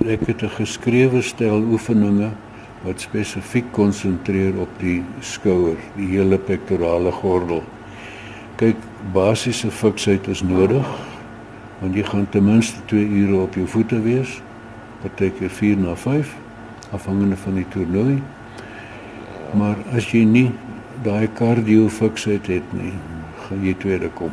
Ek 0.00 0.20
het 0.26 0.42
'n 0.42 0.48
geskrewe 0.48 1.22
stel 1.22 1.60
oefeninge 1.60 2.30
wat 2.82 3.00
spesifiek 3.00 3.64
konsentreer 3.72 4.56
op 4.56 4.68
die 4.78 5.04
skouer, 5.20 5.76
die 5.96 6.06
hele 6.06 6.38
pektorale 6.38 7.12
gordel. 7.12 7.62
Kyk, 8.56 8.76
basiese 9.12 9.70
fiksheid 9.70 10.26
is 10.26 10.42
nodig 10.42 10.86
want 11.80 11.94
jy 11.94 12.02
gaan 12.02 12.28
ten 12.28 12.44
minste 12.44 12.80
2 12.86 13.04
ure 13.04 13.36
op 13.42 13.54
jou 13.54 13.66
voete 13.66 14.00
wees, 14.00 14.42
partykeer 15.02 15.50
4 15.50 15.76
na 15.76 15.94
5 15.96 16.34
afhangende 16.92 17.36
van 17.36 17.54
die 17.54 17.66
toernooi. 17.68 18.22
Maar 19.52 19.76
as 19.92 20.12
jy 20.12 20.24
nie 20.24 20.50
daai 21.02 21.28
cardio 21.34 21.88
fiksheid 21.88 22.46
het 22.46 22.72
nie, 22.72 22.92
gaan 23.48 23.64
jy 23.64 23.74
tweede 23.74 24.08
kom. 24.08 24.32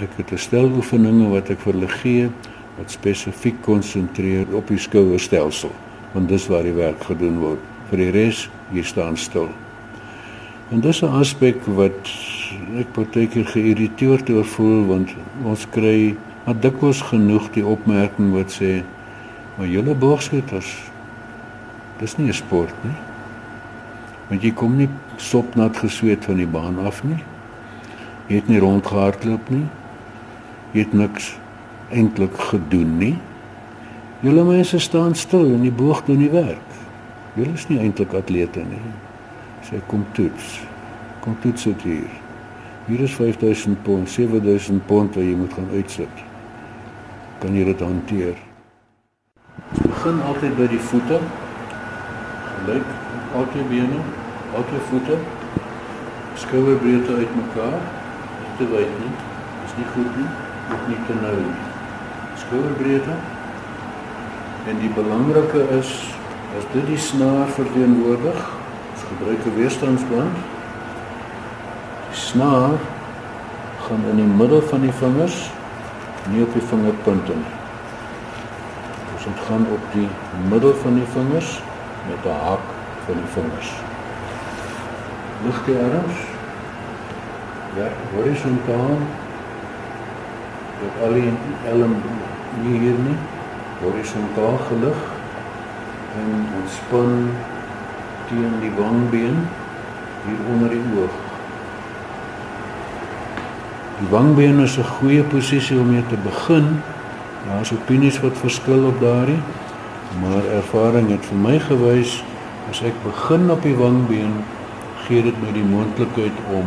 Ek 0.00 0.10
het 0.16 0.32
'n 0.32 0.38
stel 0.38 0.64
oefeninge 0.64 1.28
wat 1.28 1.50
ek 1.50 1.58
vir 1.60 1.72
hulle 1.72 1.88
gee 1.88 2.30
wat 2.78 2.90
spesifiek 2.90 3.60
konsentreer 3.62 4.46
op 4.54 4.68
die 4.68 4.78
skouerstelsel, 4.78 5.70
want 6.12 6.28
dis 6.28 6.46
waar 6.46 6.62
die 6.62 6.74
werk 6.74 7.02
gedoen 7.04 7.38
word. 7.38 7.60
Vir 7.90 7.98
die 7.98 8.10
res, 8.10 8.48
jy 8.72 8.82
staan 8.82 9.16
stil. 9.16 9.48
En 10.72 10.80
dis 10.80 11.02
'n 11.02 11.12
aspek 11.20 11.66
wat 11.66 12.10
ek 12.78 12.92
partykeer 12.92 13.46
geïrriteerd 13.46 14.30
oor 14.30 14.44
voel 14.44 14.86
want 14.86 15.10
ons 15.44 15.66
kry 15.70 16.16
maar 16.46 16.60
dikwels 16.60 17.02
genoeg 17.02 17.50
die 17.52 17.66
opmerking 17.66 18.32
wat 18.32 18.50
sê 18.52 18.82
maar 19.56 19.66
julle 19.66 19.94
boogskutters 19.94 20.90
dis 21.98 22.16
nie 22.16 22.28
'n 22.28 22.32
sport 22.32 22.74
nie. 22.84 22.96
Want 24.28 24.42
jy 24.42 24.50
kom 24.50 24.76
nie 24.76 24.88
sopnat 25.16 25.76
gesweet 25.76 26.24
van 26.24 26.36
die 26.36 26.46
baan 26.46 26.78
af 26.78 27.04
nie. 27.04 27.22
Jy 28.28 28.34
het 28.34 28.48
nie 28.48 28.58
rondgehardloop 28.58 29.50
nie. 29.50 29.66
Jy 30.72 30.80
het 30.80 30.92
niks 30.92 31.36
eintlik 31.94 32.36
gedoen 32.50 32.98
nie. 32.98 33.14
Julle 34.24 34.44
mense 34.44 34.78
staan 34.78 35.14
stil 35.14 35.52
en 35.54 35.62
die 35.62 35.72
boog 35.72 36.04
doen 36.06 36.22
die 36.22 36.32
werk. 36.32 36.76
Julle 37.34 37.54
is 37.54 37.66
nie 37.68 37.80
eintlik 37.82 38.14
atlete 38.16 38.62
nie. 38.66 38.82
Sy 39.66 39.80
kom 39.90 40.04
toets. 40.16 40.58
Kom 41.24 41.36
toets 41.42 41.66
dit 41.70 41.82
hier. 41.88 42.14
Hier 42.86 43.00
is 43.06 43.14
5000 43.16 43.82
pond, 43.84 44.10
7000 44.10 44.86
pond 44.86 45.14
wat 45.16 45.24
jy 45.24 45.36
moet 45.38 45.52
gaan 45.56 45.70
uitsit. 45.72 46.24
Kan 47.40 47.56
jy 47.56 47.64
dit 47.70 47.84
hanteer? 47.84 48.40
Begin 49.80 50.20
altyd 50.28 50.56
by 50.58 50.68
die 50.72 50.82
voete. 50.90 51.20
Gelyk 52.48 52.96
al 53.34 53.48
twee 53.52 53.68
bene, 53.72 54.00
al 54.54 54.66
twee 54.70 54.88
voete. 54.90 55.20
Skouerbreedte 56.44 57.20
uitmekaar. 57.20 57.78
Nie 58.40 58.56
te 58.60 58.72
wyd 58.72 58.98
nie. 59.04 59.14
Dis 59.62 59.78
nie 59.80 59.92
goed 59.94 60.18
nie, 60.18 60.32
ook 60.72 60.90
nie 60.92 61.00
te 61.08 61.22
nou 61.22 61.38
nie 61.44 61.72
skouerbreedte. 62.46 63.16
En 64.68 64.78
die 64.80 64.90
belangrike 64.96 65.64
is 65.78 65.90
as 66.58 66.66
dit 66.72 66.86
die 66.86 66.98
snaar 66.98 67.50
verteenwoordig, 67.56 68.38
ons 68.92 69.04
gebruik 69.10 69.46
'n 69.46 69.56
weerstandsband. 69.56 70.36
Die 72.10 72.20
snaar 72.20 72.78
gaan 73.86 74.04
in 74.10 74.16
die 74.16 74.32
middel 74.40 74.62
van 74.62 74.80
die 74.80 74.92
vingers, 74.92 75.50
nie 76.30 76.42
op 76.42 76.52
die 76.52 76.66
vingerpunte 76.70 77.34
nie. 77.34 77.52
Ons 79.14 79.40
gaan 79.48 79.66
op 79.72 79.84
die 79.92 80.08
middel 80.48 80.74
van 80.74 80.94
die 80.94 81.08
vingers 81.16 81.60
met 82.08 82.24
'n 82.24 82.38
haak 82.44 82.66
van 83.06 83.14
die 83.14 83.30
vingers. 83.36 83.70
Lig 85.44 85.58
die 85.64 85.76
arms. 85.76 86.16
Ja, 87.76 87.88
horisontaal. 88.14 88.98
Dit 90.80 90.92
al 91.02 91.12
die 91.12 91.32
elm 91.68 91.94
nie 92.62 92.78
hier 92.78 92.98
nie. 93.06 93.18
Horisontaal 93.82 94.58
gelig 94.68 95.00
en 96.14 96.30
ontspan 96.60 97.14
teen 98.28 98.58
die 98.62 98.72
wangbeen 98.78 99.38
hier 100.24 100.42
onder 100.54 100.70
die 100.72 100.84
oog. 101.00 101.16
Die 103.98 104.08
wangbeen 104.10 104.60
is 104.60 104.78
'n 104.78 104.90
goeie 104.98 105.22
posisie 105.22 105.78
om 105.78 105.90
mee 105.90 106.06
te 106.08 106.16
begin. 106.16 106.82
Daar's 107.48 107.72
opinies 107.72 108.20
wat 108.20 108.36
verskil 108.38 108.84
op 108.86 109.00
daardie, 109.00 109.42
maar 110.20 110.44
ervaring 110.44 111.10
het 111.10 111.24
vir 111.26 111.38
my 111.38 111.58
gewys 111.58 112.24
as 112.70 112.82
ek 112.82 112.96
begin 113.04 113.50
op 113.50 113.62
die 113.62 113.76
wangbeen, 113.76 114.32
gee 115.06 115.22
dit 115.22 115.42
my 115.42 115.52
die 115.52 115.66
moontlikheid 115.68 116.36
om 116.50 116.66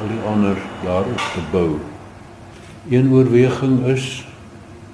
al 0.00 0.08
die 0.08 0.22
ander 0.28 0.56
daarop 0.84 1.20
te 1.34 1.42
bou. 1.52 1.78
Een 2.90 3.12
oorweging 3.12 3.86
is 3.86 4.26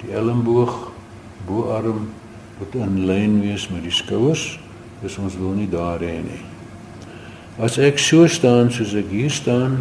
die 0.00 0.14
elmboog 0.16 0.90
boarm 1.46 2.08
moet 2.58 2.74
in 2.74 3.04
lyn 3.08 3.40
wees 3.40 3.68
met 3.72 3.84
die 3.84 3.94
skouers 3.94 4.58
dis 5.00 5.16
ons 5.20 5.36
wil 5.40 5.54
nie 5.56 5.68
daar 5.70 6.02
hê 6.04 6.18
nie. 6.20 6.42
As 7.60 7.78
ek 7.80 7.98
so 8.00 8.28
staan 8.28 8.68
soos 8.72 8.92
ek 8.96 9.08
hier 9.12 9.32
staan 9.32 9.80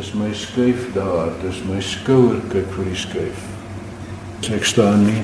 is 0.00 0.12
my 0.16 0.30
skuif 0.36 0.88
daar 0.96 1.32
dis 1.42 1.60
my 1.68 1.80
skouer 1.84 2.40
kyk 2.52 2.70
vir 2.76 2.88
die 2.90 3.00
skuif. 3.04 3.44
As 4.40 4.50
ek 4.56 4.68
staan 4.68 5.06
nie 5.08 5.20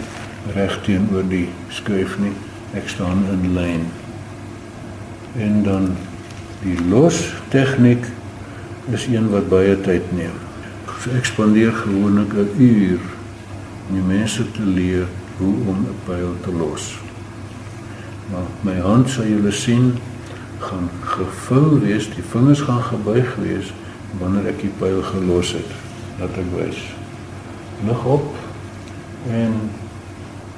reg 0.56 0.76
teenoor 0.86 1.26
die 1.28 1.48
skuif 1.72 2.18
nie 2.20 2.34
ek 2.76 2.88
staan 2.92 3.24
in 3.32 3.48
lyn. 3.56 3.88
En 5.40 5.62
dan 5.64 5.90
die 6.62 6.76
los 6.90 7.30
tegniek 7.52 8.04
is 8.92 9.08
een 9.08 9.30
wat 9.32 9.48
baie 9.48 9.76
tyd 9.84 10.04
neem. 10.16 10.36
Ek 11.16 11.24
spandeer 11.24 11.72
gewoonlik 11.72 12.36
'n 12.36 12.50
uur 12.60 13.00
om 13.90 13.96
die 13.98 14.06
mense 14.06 14.44
te 14.54 14.62
leer 14.62 15.08
hoe 15.40 15.54
om 15.66 15.78
'n 15.82 15.96
pyl 16.06 16.34
te 16.42 16.52
los. 16.52 16.98
Maar 18.30 18.46
my 18.62 18.78
hand 18.80 19.10
sal 19.10 19.26
julle 19.26 19.52
sien 19.52 19.98
gaan 20.58 20.90
gevou 21.00 21.80
wees, 21.80 22.06
die 22.14 22.22
vingers 22.22 22.60
gaan 22.60 22.82
gebuig 22.82 23.34
wees 23.34 23.72
wanneer 24.18 24.46
ek 24.46 24.60
die 24.60 24.72
pyl 24.78 25.02
gelos 25.02 25.52
het. 25.52 25.70
Laat 26.18 26.38
ek 26.38 26.50
wys. 26.54 26.78
Lig 27.86 28.04
op 28.04 28.34
en 29.30 29.70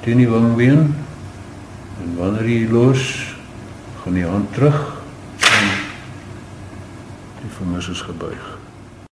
teen 0.01 0.17
die 0.17 0.29
wangbeen 0.29 0.95
en 2.03 2.17
wanneer 2.17 2.45
jy 2.49 2.69
los, 2.69 3.33
gaan 4.03 4.13
die 4.13 4.27
hand 4.27 4.53
terug 4.53 5.01
en 5.39 5.69
die 7.41 7.53
vingers 7.57 7.89
is 7.89 8.01
gebuig. 8.01 8.62